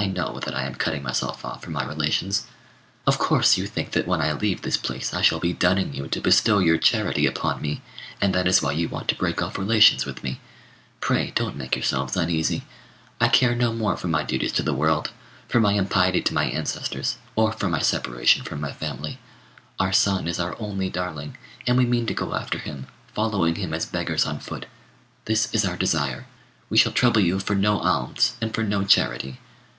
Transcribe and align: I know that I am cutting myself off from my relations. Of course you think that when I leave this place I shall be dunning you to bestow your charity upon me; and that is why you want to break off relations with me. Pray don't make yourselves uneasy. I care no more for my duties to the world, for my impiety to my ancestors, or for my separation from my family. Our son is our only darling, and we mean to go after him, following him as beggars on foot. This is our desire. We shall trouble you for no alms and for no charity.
I 0.00 0.06
know 0.06 0.38
that 0.38 0.54
I 0.56 0.62
am 0.62 0.76
cutting 0.76 1.02
myself 1.02 1.44
off 1.44 1.60
from 1.64 1.72
my 1.72 1.84
relations. 1.84 2.46
Of 3.04 3.18
course 3.18 3.58
you 3.58 3.66
think 3.66 3.90
that 3.92 4.06
when 4.06 4.20
I 4.22 4.32
leave 4.32 4.62
this 4.62 4.76
place 4.76 5.12
I 5.12 5.22
shall 5.22 5.40
be 5.40 5.52
dunning 5.52 5.92
you 5.92 6.06
to 6.06 6.20
bestow 6.20 6.60
your 6.60 6.78
charity 6.78 7.26
upon 7.26 7.60
me; 7.60 7.82
and 8.20 8.32
that 8.32 8.46
is 8.46 8.62
why 8.62 8.70
you 8.72 8.88
want 8.88 9.08
to 9.08 9.16
break 9.16 9.42
off 9.42 9.58
relations 9.58 10.06
with 10.06 10.22
me. 10.22 10.40
Pray 11.00 11.32
don't 11.34 11.56
make 11.56 11.74
yourselves 11.74 12.16
uneasy. 12.16 12.62
I 13.20 13.26
care 13.26 13.56
no 13.56 13.72
more 13.72 13.96
for 13.96 14.06
my 14.06 14.22
duties 14.22 14.52
to 14.52 14.62
the 14.62 14.72
world, 14.72 15.10
for 15.48 15.58
my 15.58 15.72
impiety 15.72 16.20
to 16.22 16.34
my 16.34 16.44
ancestors, 16.44 17.16
or 17.34 17.50
for 17.50 17.68
my 17.68 17.80
separation 17.80 18.44
from 18.44 18.60
my 18.60 18.70
family. 18.72 19.18
Our 19.80 19.92
son 19.92 20.28
is 20.28 20.38
our 20.38 20.54
only 20.60 20.88
darling, 20.90 21.36
and 21.66 21.76
we 21.76 21.86
mean 21.86 22.06
to 22.06 22.14
go 22.14 22.36
after 22.36 22.60
him, 22.60 22.86
following 23.14 23.56
him 23.56 23.74
as 23.74 23.84
beggars 23.84 24.26
on 24.26 24.38
foot. 24.38 24.66
This 25.24 25.52
is 25.52 25.64
our 25.64 25.76
desire. 25.76 26.26
We 26.70 26.78
shall 26.78 26.92
trouble 26.92 27.20
you 27.20 27.40
for 27.40 27.56
no 27.56 27.80
alms 27.80 28.34
and 28.40 28.54
for 28.54 28.62
no 28.62 28.84
charity. 28.84 29.40